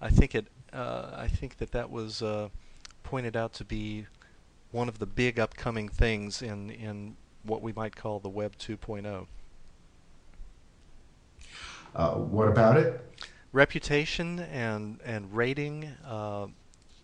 I 0.00 0.10
think 0.10 0.34
it 0.34 0.46
uh, 0.72 1.10
I 1.14 1.28
think 1.28 1.58
that 1.58 1.72
that 1.72 1.90
was 1.90 2.22
uh, 2.22 2.48
pointed 3.02 3.36
out 3.36 3.52
to 3.54 3.64
be 3.64 4.06
one 4.70 4.88
of 4.88 4.98
the 4.98 5.06
big 5.06 5.38
upcoming 5.38 5.88
things 5.88 6.42
in 6.42 6.70
in 6.70 7.16
what 7.42 7.60
we 7.60 7.72
might 7.72 7.96
call 7.96 8.20
the 8.20 8.28
Web 8.28 8.56
2.0. 8.56 9.26
Uh, 11.94 12.10
what 12.12 12.48
about 12.48 12.76
it? 12.76 13.11
Reputation 13.52 14.40
and 14.40 14.98
and 15.04 15.34
rating. 15.34 15.90
Uh, 16.06 16.46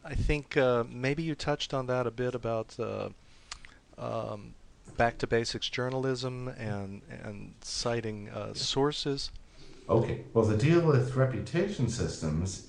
I 0.04 0.14
think 0.14 0.56
uh, 0.56 0.84
maybe 0.88 1.22
you 1.22 1.34
touched 1.34 1.74
on 1.74 1.86
that 1.86 2.06
a 2.06 2.10
bit 2.10 2.34
about 2.34 2.74
uh, 2.78 3.10
um, 3.98 4.54
back 4.96 5.18
to 5.18 5.26
basics 5.26 5.68
journalism 5.68 6.48
and 6.48 7.02
and 7.22 7.54
citing 7.60 8.30
sources. 8.54 9.30
Okay. 9.88 10.24
Well, 10.32 10.44
the 10.44 10.56
deal 10.56 10.80
with 10.80 11.16
reputation 11.16 11.88
systems 11.88 12.68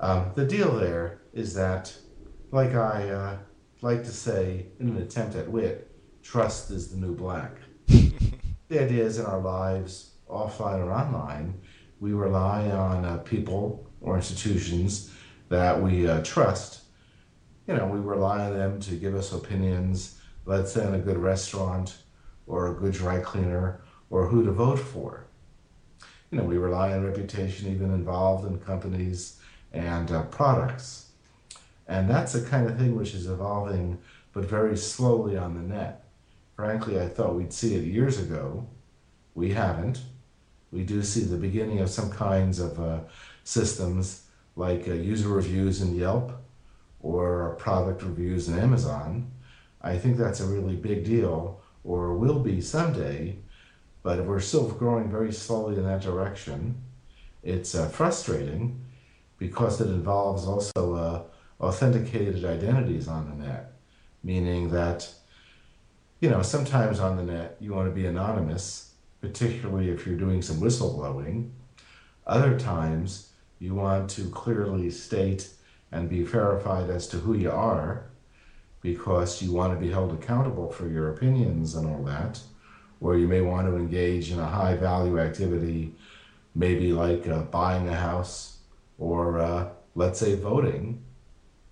um, 0.00 0.32
the 0.34 0.46
deal 0.46 0.76
there 0.76 1.20
is 1.34 1.54
that, 1.54 1.94
like 2.50 2.74
I 2.74 3.10
uh, 3.10 3.36
like 3.82 4.02
to 4.04 4.10
say 4.10 4.66
in 4.80 4.88
an 4.88 4.96
attempt 4.96 5.36
at 5.36 5.48
wit, 5.48 5.90
trust 6.22 6.70
is 6.70 6.88
the 6.88 6.96
new 6.96 7.14
black. 7.14 7.52
the 7.86 8.82
idea 8.82 9.04
is 9.04 9.18
in 9.18 9.26
our 9.26 9.40
lives, 9.40 10.12
offline 10.28 10.78
or 10.78 10.90
online, 10.90 11.60
we 12.00 12.12
rely 12.14 12.70
on 12.70 13.04
uh, 13.04 13.18
people 13.18 13.86
or 14.00 14.16
institutions 14.16 15.14
that 15.50 15.80
we 15.80 16.08
uh, 16.08 16.22
trust. 16.22 16.82
You 17.66 17.74
know, 17.74 17.86
we 17.86 18.00
rely 18.00 18.46
on 18.46 18.54
them 18.54 18.80
to 18.80 18.94
give 18.94 19.14
us 19.14 19.32
opinions, 19.32 20.18
let's 20.46 20.72
say 20.72 20.84
on 20.84 20.94
a 20.94 20.98
good 20.98 21.18
restaurant 21.18 21.98
or 22.46 22.68
a 22.68 22.74
good 22.74 22.94
dry 22.94 23.20
cleaner 23.20 23.82
or 24.08 24.26
who 24.26 24.44
to 24.44 24.50
vote 24.50 24.78
for. 24.78 25.26
You 26.30 26.38
know, 26.38 26.44
we 26.44 26.56
rely 26.56 26.92
on 26.92 27.04
reputation 27.04 27.70
even 27.70 27.92
involved 27.92 28.46
in 28.46 28.58
companies 28.60 29.38
and 29.72 30.10
uh, 30.10 30.22
products. 30.24 31.10
And 31.86 32.08
that's 32.08 32.32
the 32.32 32.42
kind 32.42 32.68
of 32.68 32.78
thing 32.78 32.96
which 32.96 33.14
is 33.14 33.26
evolving, 33.26 33.98
but 34.32 34.44
very 34.44 34.76
slowly 34.76 35.36
on 35.36 35.54
the 35.54 35.74
net. 35.74 36.04
Frankly, 36.56 37.00
I 37.00 37.08
thought 37.08 37.34
we'd 37.34 37.52
see 37.52 37.74
it 37.74 37.84
years 37.84 38.18
ago. 38.18 38.66
We 39.34 39.50
haven't. 39.50 40.00
We 40.72 40.84
do 40.84 41.02
see 41.02 41.22
the 41.22 41.36
beginning 41.36 41.80
of 41.80 41.90
some 41.90 42.10
kinds 42.10 42.60
of 42.60 42.80
uh, 42.80 43.00
systems 43.44 44.26
like 44.56 44.86
uh, 44.88 44.92
user 44.92 45.28
reviews 45.28 45.82
in 45.82 45.94
Yelp 45.94 46.32
or 47.00 47.56
product 47.58 48.02
reviews 48.02 48.48
in 48.48 48.58
Amazon. 48.58 49.30
I 49.82 49.96
think 49.96 50.16
that's 50.16 50.40
a 50.40 50.46
really 50.46 50.76
big 50.76 51.04
deal, 51.04 51.60
or 51.84 52.14
will 52.14 52.40
be 52.40 52.60
someday, 52.60 53.38
but 54.02 54.24
we're 54.24 54.40
still 54.40 54.68
growing 54.68 55.10
very 55.10 55.32
slowly 55.32 55.76
in 55.76 55.84
that 55.84 56.02
direction. 56.02 56.82
It's 57.42 57.74
uh, 57.74 57.88
frustrating 57.88 58.84
because 59.38 59.80
it 59.80 59.88
involves 59.88 60.44
also 60.44 60.94
uh, 60.94 61.22
authenticated 61.64 62.44
identities 62.44 63.08
on 63.08 63.30
the 63.30 63.46
net, 63.46 63.72
meaning 64.22 64.70
that, 64.70 65.08
you 66.20 66.28
know, 66.28 66.42
sometimes 66.42 67.00
on 67.00 67.16
the 67.16 67.22
net 67.22 67.56
you 67.60 67.72
want 67.72 67.88
to 67.88 67.94
be 67.94 68.06
anonymous, 68.06 68.89
particularly 69.20 69.90
if 69.90 70.06
you're 70.06 70.16
doing 70.16 70.42
some 70.42 70.60
whistleblowing. 70.60 71.50
Other 72.26 72.58
times 72.58 73.32
You 73.60 73.74
want 73.74 74.08
to 74.10 74.24
clearly 74.30 74.90
state 74.90 75.50
and 75.92 76.08
be 76.08 76.22
verified 76.22 76.88
as 76.88 77.06
to 77.08 77.18
who 77.18 77.34
you 77.34 77.50
are 77.50 78.06
because 78.80 79.42
you 79.42 79.52
want 79.52 79.74
to 79.74 79.78
be 79.78 79.92
held 79.92 80.12
accountable 80.14 80.72
for 80.72 80.88
your 80.88 81.10
opinions 81.10 81.74
and 81.74 81.86
all 81.86 82.02
that. 82.04 82.40
Or 83.02 83.18
you 83.18 83.28
may 83.28 83.42
want 83.42 83.68
to 83.68 83.76
engage 83.76 84.32
in 84.32 84.38
a 84.38 84.46
high 84.46 84.76
value 84.76 85.18
activity, 85.20 85.94
maybe 86.54 86.92
like 86.92 87.28
uh, 87.28 87.42
buying 87.42 87.86
a 87.88 87.96
house 87.96 88.58
or, 88.98 89.38
uh, 89.38 89.68
let's 89.94 90.18
say, 90.18 90.34
voting, 90.36 91.02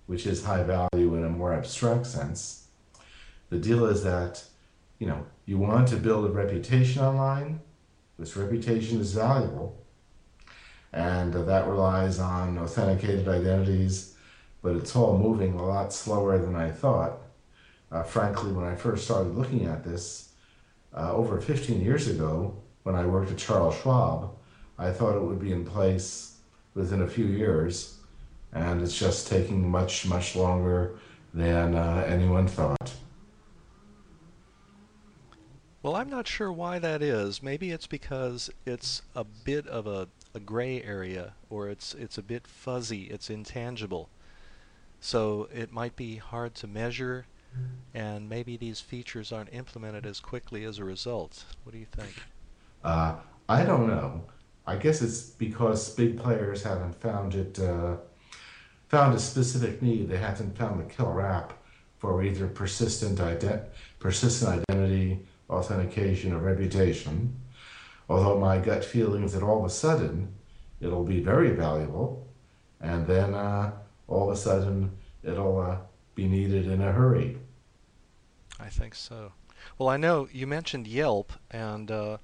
which 0.05 0.27
is 0.27 0.43
high 0.43 0.63
value 0.63 1.15
in 1.15 1.23
a 1.23 1.29
more 1.29 1.53
abstract 1.53 2.05
sense. 2.05 2.67
The 3.49 3.57
deal 3.57 3.85
is 3.85 4.03
that, 4.03 4.43
you 4.99 5.07
know, 5.07 5.25
you 5.49 5.57
want 5.57 5.87
to 5.87 5.95
build 5.95 6.25
a 6.25 6.29
reputation 6.29 7.01
online. 7.01 7.59
This 8.19 8.37
reputation 8.37 9.01
is 9.01 9.13
valuable, 9.13 9.83
and 10.93 11.35
uh, 11.35 11.41
that 11.43 11.67
relies 11.67 12.19
on 12.19 12.57
authenticated 12.59 13.27
identities 13.27 14.15
but 14.61 14.75
it's 14.75 14.95
all 14.95 15.17
moving 15.17 15.53
a 15.53 15.65
lot 15.65 15.93
slower 15.93 16.37
than 16.37 16.55
I 16.55 16.69
thought. 16.69 17.19
Uh, 17.91 18.03
frankly, 18.03 18.51
when 18.51 18.65
I 18.65 18.75
first 18.75 19.05
started 19.05 19.35
looking 19.35 19.65
at 19.65 19.83
this 19.83 20.33
uh, 20.95 21.13
over 21.13 21.39
15 21.39 21.81
years 21.81 22.07
ago, 22.07 22.55
when 22.83 22.95
I 22.95 23.05
worked 23.05 23.31
at 23.31 23.37
Charles 23.37 23.75
Schwab, 23.79 24.31
I 24.77 24.91
thought 24.91 25.15
it 25.15 25.21
would 25.21 25.39
be 25.39 25.51
in 25.51 25.65
place 25.65 26.37
within 26.73 27.01
a 27.01 27.07
few 27.07 27.25
years, 27.25 27.97
and 28.53 28.81
it's 28.81 28.97
just 28.97 29.27
taking 29.27 29.69
much, 29.69 30.05
much 30.05 30.35
longer 30.35 30.97
than 31.33 31.75
uh, 31.75 32.03
anyone 32.07 32.47
thought. 32.47 32.93
Well, 35.81 35.95
I'm 35.95 36.09
not 36.09 36.27
sure 36.27 36.51
why 36.51 36.79
that 36.79 37.01
is. 37.01 37.41
Maybe 37.41 37.71
it's 37.71 37.87
because 37.87 38.49
it's 38.65 39.01
a 39.15 39.23
bit 39.23 39.65
of 39.67 39.87
a, 39.87 40.09
a 40.35 40.39
gray 40.39 40.83
area, 40.83 41.33
or 41.49 41.69
it's 41.69 41.93
it's 41.93 42.17
a 42.17 42.21
bit 42.21 42.45
fuzzy, 42.47 43.03
it's 43.03 43.29
intangible. 43.29 44.09
So 44.99 45.47
it 45.53 45.71
might 45.71 45.95
be 45.95 46.17
hard 46.17 46.53
to 46.55 46.67
measure, 46.67 47.25
and 47.93 48.27
maybe 48.27 48.57
these 48.57 48.81
features 48.81 49.31
aren't 49.31 49.53
implemented 49.53 50.05
as 50.05 50.19
quickly 50.19 50.65
as 50.65 50.79
a 50.79 50.83
result. 50.83 51.45
What 51.63 51.71
do 51.71 51.77
you 51.77 51.85
think? 51.85 52.13
Uh, 52.83 53.15
I 53.47 53.63
don't 53.63 53.87
know. 53.87 54.23
I 54.67 54.75
guess 54.75 55.01
it's 55.01 55.21
because 55.21 55.95
big 55.95 56.19
players 56.19 56.61
haven't 56.61 56.99
found 57.01 57.35
it, 57.35 57.57
uh, 57.57 57.95
found 58.89 59.15
a 59.15 59.19
specific 59.19 59.81
need. 59.81 60.09
They 60.09 60.17
haven't 60.17 60.57
found 60.57 60.81
the 60.81 60.93
killer 60.93 61.21
app 61.25 61.53
for 61.97 62.21
either 62.21 62.47
persistent, 62.47 63.19
ident- 63.19 63.65
persistent 63.99 64.63
identity, 64.69 65.25
authentication, 65.49 66.33
or 66.33 66.39
reputation. 66.39 67.35
Although 68.07 68.39
my 68.39 68.59
gut 68.59 68.83
feeling 68.83 69.23
is 69.23 69.33
that 69.33 69.43
all 69.43 69.59
of 69.59 69.65
a 69.65 69.69
sudden 69.69 70.33
it'll 70.79 71.03
be 71.03 71.21
very 71.21 71.51
valuable, 71.51 72.27
and 72.81 73.05
then 73.05 73.33
uh, 73.33 73.71
all 74.07 74.29
of 74.29 74.35
a 74.35 74.39
sudden 74.39 74.91
it'll 75.23 75.59
uh, 75.59 75.77
be 76.15 76.27
needed 76.27 76.67
in 76.67 76.81
a 76.81 76.91
hurry. 76.91 77.37
I 78.59 78.69
think 78.69 78.95
so. 78.95 79.33
Well, 79.77 79.89
I 79.89 79.97
know 79.97 80.27
you 80.31 80.47
mentioned 80.47 80.87
Yelp, 80.87 81.33
and 81.51 81.91
uh, 81.91 82.17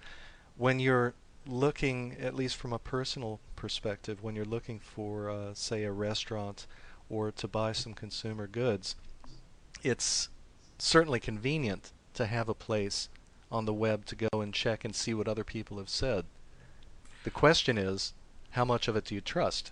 when 0.57 0.79
you're 0.79 1.13
looking, 1.45 2.17
at 2.19 2.33
least 2.33 2.55
from 2.55 2.73
a 2.73 2.79
personal 2.79 3.39
perspective, 3.55 4.23
when 4.23 4.35
you're 4.35 4.45
looking 4.45 4.79
for, 4.79 5.29
uh, 5.29 5.53
say, 5.53 5.83
a 5.83 5.91
restaurant 5.91 6.65
or 7.09 7.31
to 7.31 7.47
buy 7.47 7.71
some 7.71 7.93
consumer 7.93 8.47
goods, 8.47 8.95
it's 9.83 10.29
certainly 10.77 11.19
convenient 11.19 11.91
to 12.15 12.25
have 12.25 12.49
a 12.49 12.53
place 12.53 13.09
on 13.51 13.65
the 13.65 13.73
web 13.73 14.05
to 14.05 14.15
go 14.15 14.41
and 14.41 14.53
check 14.53 14.83
and 14.83 14.95
see 14.95 15.13
what 15.13 15.27
other 15.27 15.43
people 15.43 15.77
have 15.77 15.89
said. 15.89 16.25
The 17.23 17.31
question 17.31 17.77
is, 17.77 18.13
how 18.51 18.65
much 18.65 18.87
of 18.87 18.95
it 18.95 19.05
do 19.05 19.15
you 19.15 19.21
trust? 19.21 19.71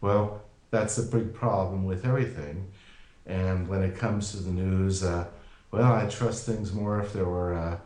Well, 0.00 0.42
that's 0.70 0.98
a 0.98 1.02
big 1.02 1.34
problem 1.34 1.84
with 1.84 2.04
everything. 2.04 2.68
And 3.26 3.68
when 3.68 3.82
it 3.82 3.96
comes 3.96 4.30
to 4.30 4.38
the 4.38 4.50
news, 4.50 5.02
uh, 5.02 5.26
well, 5.70 5.92
I 5.92 6.06
trust 6.06 6.46
things 6.46 6.72
more 6.72 7.00
if 7.00 7.12
there 7.12 7.24
were, 7.24 7.54
uh, 7.54 7.78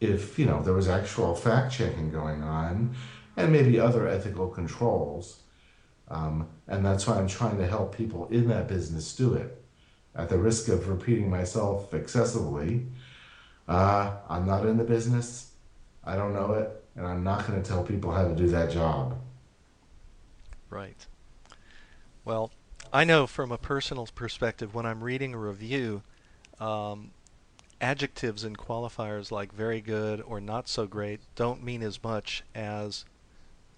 if 0.00 0.38
you 0.38 0.46
know, 0.46 0.62
there 0.62 0.74
was 0.74 0.88
actual 0.88 1.34
fact 1.34 1.72
checking 1.72 2.10
going 2.10 2.42
on, 2.42 2.94
and 3.36 3.52
maybe 3.52 3.80
other 3.80 4.06
ethical 4.06 4.48
controls. 4.48 5.40
Um, 6.08 6.48
and 6.68 6.84
that's 6.84 7.06
why 7.06 7.16
I'm 7.18 7.28
trying 7.28 7.58
to 7.58 7.66
help 7.66 7.96
people 7.96 8.28
in 8.28 8.48
that 8.48 8.68
business 8.68 9.14
do 9.14 9.34
it. 9.34 9.62
At 10.16 10.28
the 10.30 10.38
risk 10.38 10.68
of 10.68 10.88
repeating 10.88 11.28
myself 11.28 11.92
excessively, 11.92 12.86
uh, 13.68 14.16
I'm 14.28 14.46
not 14.46 14.64
in 14.64 14.78
the 14.78 14.84
business. 14.84 15.52
I 16.04 16.16
don't 16.16 16.32
know 16.32 16.54
it, 16.54 16.84
and 16.96 17.06
I'm 17.06 17.22
not 17.22 17.46
going 17.46 17.62
to 17.62 17.68
tell 17.68 17.82
people 17.82 18.12
how 18.12 18.26
to 18.26 18.34
do 18.34 18.48
that 18.48 18.70
job. 18.70 19.18
Right. 20.70 21.06
Well, 22.24 22.50
I 22.92 23.04
know 23.04 23.26
from 23.26 23.52
a 23.52 23.58
personal 23.58 24.08
perspective, 24.14 24.74
when 24.74 24.86
I'm 24.86 25.04
reading 25.04 25.34
a 25.34 25.38
review, 25.38 26.02
um, 26.58 27.10
adjectives 27.80 28.42
and 28.42 28.56
qualifiers 28.56 29.30
like 29.30 29.52
very 29.52 29.80
good 29.80 30.22
or 30.22 30.40
not 30.40 30.68
so 30.68 30.86
great 30.86 31.20
don't 31.34 31.62
mean 31.62 31.82
as 31.82 32.02
much 32.02 32.42
as 32.54 33.04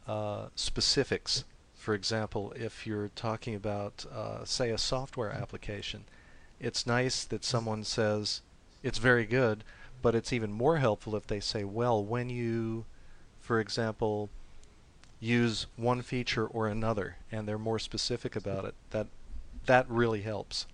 uh, 0.07 0.47
specifics. 0.55 1.45
For 1.75 1.95
example, 1.95 2.53
if 2.57 2.87
you're 2.87 3.09
talking 3.09 3.55
about, 3.55 4.05
uh, 4.13 4.45
say, 4.45 4.71
a 4.71 4.79
software 4.79 5.31
application, 5.31 6.05
it's 6.61 6.87
nice 6.87 7.25
that 7.25 7.45
someone 7.45 7.85
says 7.85 8.43
it's 8.83 8.99
very 8.99 9.25
good, 9.25 9.65
but 10.03 10.15
it's 10.15 10.33
even 10.33 10.53
more 10.53 10.79
helpful 10.79 11.17
if 11.17 11.27
they 11.27 11.41
say, 11.41 11.65
well, 11.65 12.05
when 12.05 12.31
you, 12.31 12.85
for 13.41 13.61
example, 13.61 14.31
use 15.21 15.67
one 15.77 16.03
feature 16.03 16.47
or 16.47 16.69
another 16.69 17.17
and 17.33 17.49
they're 17.49 17.59
more 17.59 17.79
specific 17.79 18.37
about 18.37 18.65
it 18.65 18.75
that 18.91 19.09
that 19.67 19.85
really 19.91 20.23
helps. 20.23 20.67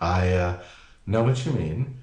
I 0.00 0.32
uh, 0.32 0.62
know 1.06 1.24
what 1.24 1.44
you 1.44 1.52
mean. 1.52 1.96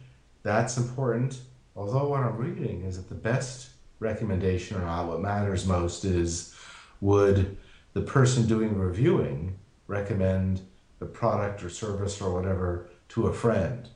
That's 0.43 0.77
important. 0.77 1.39
Although 1.75 2.09
what 2.09 2.21
i'm 2.21 2.37
reading 2.37 2.83
is 2.83 2.97
that 2.97 3.09
the 3.09 3.15
best 3.15 3.69
recommendation 3.99 4.77
or 4.77 4.81
not 4.81 5.07
what 5.07 5.21
matters 5.21 5.65
most 5.65 6.05
is 6.05 6.55
would 7.01 7.57
the 7.93 8.01
person 8.01 8.47
doing 8.47 8.77
reviewing 8.77 9.57
recommend 9.87 10.61
the 11.05 11.11
product 11.11 11.63
or 11.63 11.69
service 11.69 12.21
or 12.21 12.33
whatever 12.33 12.89
to 13.09 13.27
a 13.27 13.33
friend 13.33 13.89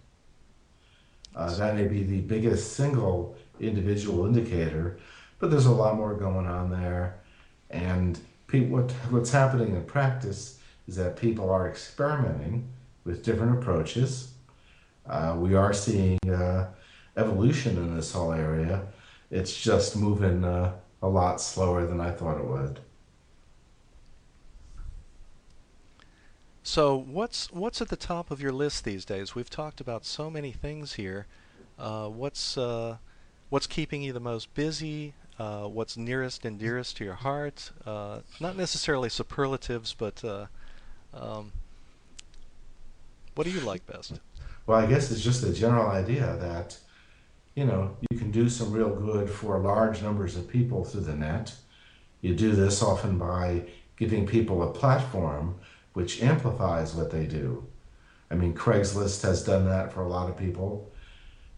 uh, 1.36 1.54
that 1.56 1.76
may 1.76 1.88
be 1.88 2.04
the 2.04 2.22
biggest 2.22 2.74
single 2.74 3.36
individual 3.60 4.26
indicator 4.26 5.00
but 5.40 5.50
there's 5.50 5.66
a 5.66 5.72
lot 5.72 5.96
more 5.96 6.14
going 6.14 6.46
on 6.46 6.70
there. 6.70 7.20
And 7.70 8.20
what, 8.52 8.92
what's 9.10 9.32
happening 9.32 9.76
in 9.76 9.84
practice 9.86 10.60
is 10.88 10.96
that 10.98 11.16
people 11.16 11.50
are 11.50 11.68
experimenting 11.68 12.68
with 13.06 13.24
different 13.24 13.58
approaches. 13.58 14.34
Uh, 15.08 15.36
we 15.38 15.56
are 15.56 15.74
seeing 15.74 16.20
uh, 16.30 16.70
evolution 17.16 17.78
in 17.78 17.96
this 17.96 18.12
whole 18.12 18.34
area. 18.34 18.84
It's 19.32 19.56
just 19.56 19.96
moving 19.96 20.44
uh, 20.44 20.74
a 21.02 21.08
lot 21.08 21.40
slower 21.40 21.86
than 21.86 22.02
I 22.02 22.12
thought 22.12 22.38
it 22.38 22.46
would. 22.46 22.80
So 26.70 26.96
what's 26.96 27.52
what's 27.52 27.82
at 27.82 27.90
the 27.90 27.96
top 27.96 28.30
of 28.30 28.42
your 28.42 28.52
list 28.52 28.84
these 28.84 29.04
days? 29.04 29.34
We've 29.34 29.50
talked 29.50 29.82
about 29.82 30.06
so 30.06 30.30
many 30.30 30.52
things 30.52 30.94
here. 30.94 31.26
Uh, 31.80 32.08
what's 32.10 32.58
uh, 32.58 32.98
what's 33.50 33.66
keeping 33.66 34.04
you 34.04 34.14
the 34.14 34.20
most 34.20 34.54
busy? 34.54 35.14
uh, 35.40 35.64
what's 35.64 35.96
nearest 35.96 36.46
and 36.46 36.60
dearest 36.60 36.98
to 36.98 37.06
your 37.06 37.16
heart. 37.16 37.72
Uh, 37.86 38.20
not 38.40 38.58
necessarily 38.58 39.10
superlatives, 39.10 39.94
but 39.94 40.24
uh, 40.24 40.48
um, 41.14 41.54
what 43.36 43.46
do 43.46 43.52
you 43.52 43.62
like 43.62 43.86
best? 43.88 44.20
Well, 44.68 44.78
I 44.78 44.86
guess 44.86 45.12
it's 45.12 45.22
just 45.22 45.44
a 45.44 45.54
general 45.54 45.88
idea 45.88 46.36
that, 46.42 46.78
you 47.56 47.66
know, 47.66 47.96
you 48.12 48.18
can 48.18 48.32
do 48.32 48.50
some 48.50 48.72
real 48.72 48.94
good 48.94 49.30
for 49.30 49.58
large 49.60 50.02
numbers 50.02 50.36
of 50.36 50.48
people 50.48 50.84
through 50.84 51.02
the 51.02 51.16
net. 51.16 51.54
You 52.22 52.36
do 52.36 52.52
this 52.52 52.84
often 52.84 53.18
by 53.18 53.64
giving 53.96 54.28
people 54.28 54.62
a 54.64 54.74
platform 54.74 55.56
which 55.94 56.22
amplifies 56.22 56.94
what 56.94 57.12
they 57.12 57.26
do. 57.26 57.66
I 58.32 58.36
mean, 58.36 58.54
Craigslist 58.54 59.24
has 59.24 59.44
done 59.44 59.66
that 59.66 59.92
for 59.92 60.02
a 60.02 60.08
lot 60.08 60.30
of 60.30 60.38
people, 60.38 60.92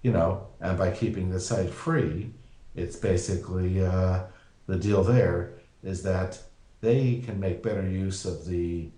you 0.01 0.11
know, 0.11 0.47
and 0.59 0.77
by 0.77 0.91
keeping 0.91 1.29
the 1.29 1.39
site 1.39 1.69
free, 1.69 2.31
it's 2.75 2.95
basically 2.95 3.83
uh, 3.83 4.23
the 4.67 4.77
deal 4.77 5.03
there 5.03 5.53
is 5.83 6.03
that 6.03 6.39
they 6.79 7.21
can 7.25 7.39
make 7.39 7.61
better 7.61 7.87
use 7.87 8.25
of 8.25 8.45
the, 8.45 8.89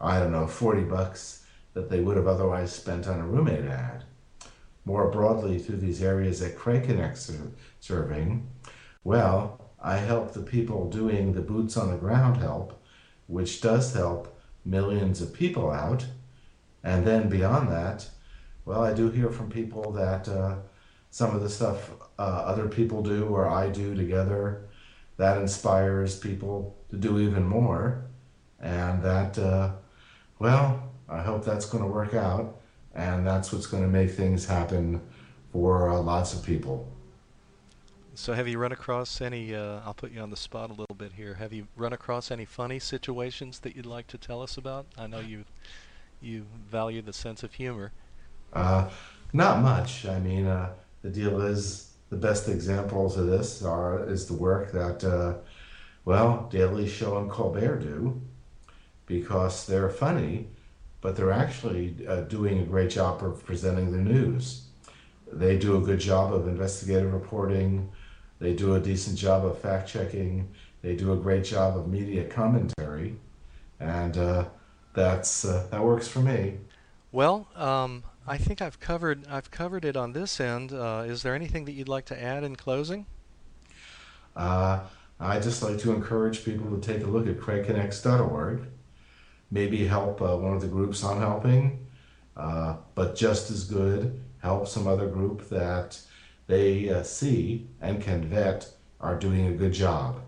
I 0.00 0.18
don't 0.18 0.32
know, 0.32 0.46
40 0.46 0.82
bucks 0.82 1.44
that 1.74 1.88
they 1.88 2.00
would 2.00 2.16
have 2.16 2.26
otherwise 2.26 2.72
spent 2.72 3.08
on 3.08 3.20
a 3.20 3.26
roommate 3.26 3.64
ad. 3.64 4.04
More 4.84 5.10
broadly, 5.10 5.58
through 5.58 5.78
these 5.78 6.02
areas 6.02 6.40
that 6.40 6.56
Craig 6.56 6.84
Connect's 6.84 7.32
serving, 7.80 8.46
well, 9.04 9.70
I 9.80 9.96
help 9.96 10.32
the 10.32 10.42
people 10.42 10.90
doing 10.90 11.32
the 11.32 11.40
boots 11.40 11.76
on 11.76 11.90
the 11.90 11.96
ground 11.96 12.36
help, 12.36 12.80
which 13.26 13.60
does 13.60 13.94
help 13.94 14.31
millions 14.64 15.20
of 15.20 15.32
people 15.32 15.70
out. 15.70 16.06
And 16.84 17.06
then 17.06 17.28
beyond 17.28 17.70
that, 17.70 18.08
well, 18.64 18.82
I 18.82 18.92
do 18.92 19.10
hear 19.10 19.30
from 19.30 19.50
people 19.50 19.92
that 19.92 20.28
uh, 20.28 20.56
some 21.10 21.34
of 21.34 21.42
the 21.42 21.48
stuff 21.48 21.90
uh, 22.18 22.22
other 22.22 22.68
people 22.68 23.02
do 23.02 23.26
or 23.26 23.48
I 23.48 23.68
do 23.68 23.94
together 23.94 24.68
that 25.16 25.38
inspires 25.38 26.18
people 26.18 26.76
to 26.90 26.96
do 26.96 27.18
even 27.18 27.44
more. 27.44 28.04
And 28.60 29.02
that, 29.02 29.38
uh, 29.38 29.72
well, 30.38 30.90
I 31.08 31.20
hope 31.22 31.44
that's 31.44 31.66
going 31.66 31.82
to 31.82 31.90
work 31.90 32.14
out. 32.14 32.60
And 32.94 33.26
that's 33.26 33.52
what's 33.52 33.66
going 33.66 33.82
to 33.82 33.88
make 33.88 34.10
things 34.10 34.46
happen 34.46 35.00
for 35.52 35.88
uh, 35.88 36.00
lots 36.00 36.34
of 36.34 36.44
people. 36.44 36.91
So 38.14 38.34
have 38.34 38.46
you 38.46 38.58
run 38.58 38.72
across 38.72 39.22
any, 39.22 39.54
uh, 39.54 39.80
I'll 39.86 39.94
put 39.94 40.12
you 40.12 40.20
on 40.20 40.28
the 40.28 40.36
spot 40.36 40.68
a 40.68 40.74
little 40.74 40.94
bit 40.94 41.12
here, 41.16 41.34
have 41.34 41.52
you 41.52 41.66
run 41.76 41.94
across 41.94 42.30
any 42.30 42.44
funny 42.44 42.78
situations 42.78 43.60
that 43.60 43.74
you'd 43.74 43.86
like 43.86 44.06
to 44.08 44.18
tell 44.18 44.42
us 44.42 44.58
about? 44.58 44.84
I 44.98 45.06
know 45.06 45.20
you, 45.20 45.44
you 46.20 46.44
value 46.70 47.00
the 47.00 47.14
sense 47.14 47.42
of 47.42 47.54
humor. 47.54 47.92
Uh, 48.52 48.90
not 49.32 49.62
much. 49.62 50.04
I 50.04 50.18
mean, 50.18 50.46
uh, 50.46 50.74
the 51.00 51.08
deal 51.08 51.40
is 51.40 51.94
the 52.10 52.16
best 52.18 52.48
examples 52.48 53.16
of 53.16 53.28
this 53.28 53.62
are 53.62 54.06
is 54.06 54.26
the 54.26 54.34
work 54.34 54.72
that, 54.72 55.02
uh, 55.04 55.38
well, 56.04 56.48
Daily 56.50 56.86
Show 56.86 57.16
and 57.16 57.30
Colbert 57.30 57.78
do, 57.78 58.20
because 59.06 59.66
they're 59.66 59.88
funny, 59.88 60.48
but 61.00 61.16
they're 61.16 61.32
actually 61.32 61.96
uh, 62.06 62.20
doing 62.22 62.60
a 62.60 62.64
great 62.64 62.90
job 62.90 63.24
of 63.24 63.42
presenting 63.46 63.90
the 63.90 63.98
news. 63.98 64.66
They 65.32 65.56
do 65.56 65.78
a 65.78 65.80
good 65.80 65.98
job 65.98 66.34
of 66.34 66.46
investigative 66.46 67.10
reporting. 67.10 67.88
They 68.42 68.54
do 68.54 68.74
a 68.74 68.80
decent 68.80 69.16
job 69.16 69.44
of 69.44 69.56
fact 69.58 69.88
checking. 69.88 70.48
They 70.82 70.96
do 70.96 71.12
a 71.12 71.16
great 71.16 71.44
job 71.44 71.76
of 71.78 71.86
media 71.86 72.24
commentary, 72.24 73.14
and 73.78 74.18
uh, 74.18 74.46
that's 74.94 75.44
uh, 75.44 75.68
that 75.70 75.80
works 75.84 76.08
for 76.08 76.18
me. 76.18 76.58
Well, 77.12 77.46
um, 77.54 78.02
I 78.26 78.38
think 78.38 78.60
I've 78.60 78.80
covered 78.80 79.28
I've 79.28 79.52
covered 79.52 79.84
it 79.84 79.96
on 79.96 80.12
this 80.12 80.40
end. 80.40 80.72
Uh, 80.72 81.04
is 81.06 81.22
there 81.22 81.36
anything 81.36 81.66
that 81.66 81.72
you'd 81.72 81.88
like 81.88 82.04
to 82.06 82.20
add 82.20 82.42
in 82.42 82.56
closing? 82.56 83.06
Uh, 84.34 84.80
I 85.20 85.38
just 85.38 85.62
like 85.62 85.78
to 85.78 85.92
encourage 85.92 86.44
people 86.44 86.68
to 86.76 86.80
take 86.80 87.04
a 87.04 87.06
look 87.06 87.28
at 87.28 87.38
craigconnects.org. 87.38 88.64
Maybe 89.52 89.86
help 89.86 90.20
uh, 90.20 90.36
one 90.36 90.54
of 90.54 90.60
the 90.60 90.66
groups 90.66 91.04
I'm 91.04 91.20
helping, 91.20 91.86
uh, 92.36 92.78
but 92.96 93.14
just 93.14 93.52
as 93.52 93.62
good, 93.62 94.20
help 94.40 94.66
some 94.66 94.88
other 94.88 95.06
group 95.06 95.48
that 95.50 96.00
they 96.52 96.90
uh, 96.90 97.02
see 97.02 97.66
and 97.80 98.02
can 98.02 98.24
vet 98.24 98.68
are 99.00 99.18
doing 99.18 99.46
a 99.46 99.52
good 99.52 99.72
job. 99.72 100.20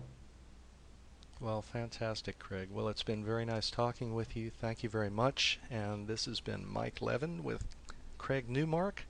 Well, 1.39 1.61
fantastic, 1.61 2.39
Craig. 2.39 2.69
Well, 2.71 2.87
it's 2.87 3.03
been 3.03 3.23
very 3.23 3.45
nice 3.45 3.69
talking 3.69 4.15
with 4.15 4.35
you. 4.35 4.49
Thank 4.49 4.81
you 4.81 4.89
very 4.89 5.11
much. 5.11 5.59
And 5.69 6.07
this 6.07 6.25
has 6.25 6.39
been 6.39 6.65
Mike 6.67 6.99
Levin 6.99 7.43
with 7.43 7.63
Craig 8.17 8.49
Newmark. 8.49 9.05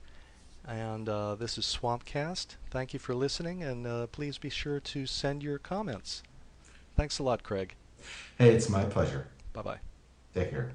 And 0.68 1.08
uh, 1.08 1.36
this 1.36 1.56
is 1.56 1.64
Swampcast. 1.64 2.56
Thank 2.70 2.92
you 2.92 2.98
for 2.98 3.14
listening, 3.14 3.62
and 3.62 3.86
uh, 3.86 4.08
please 4.08 4.36
be 4.36 4.50
sure 4.50 4.80
to 4.80 5.06
send 5.06 5.42
your 5.42 5.58
comments. 5.58 6.22
Thanks 6.96 7.18
a 7.18 7.22
lot, 7.22 7.42
Craig. 7.42 7.76
Hey, 8.36 8.50
it's 8.50 8.68
my 8.68 8.84
pleasure. 8.84 9.28
Bye 9.54 9.62
bye. 9.62 9.78
Take 10.34 10.50
care. 10.50 10.72